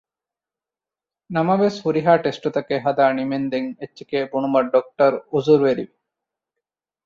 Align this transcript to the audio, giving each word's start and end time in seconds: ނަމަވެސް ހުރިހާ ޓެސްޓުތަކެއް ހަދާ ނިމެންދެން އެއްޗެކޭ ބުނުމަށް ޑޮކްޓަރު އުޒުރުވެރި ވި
ނަމަވެސް 1.35 1.77
ހުރިހާ 1.83 2.13
ޓެސްޓުތަކެއް 2.23 2.83
ހަދާ 2.85 3.05
ނިމެންދެން 3.17 3.69
އެއްޗެކޭ 3.79 4.19
ބުނުމަށް 4.31 4.71
ޑޮކްޓަރު 4.73 5.17
އުޒުރުވެރި 5.31 5.85
ވި 5.89 5.93